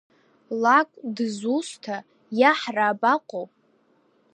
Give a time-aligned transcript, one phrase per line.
[0.61, 1.97] Лакә дызусҭа,
[2.39, 3.45] иаҳра абаҟоу?